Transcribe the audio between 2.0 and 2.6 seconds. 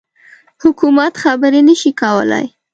کولای.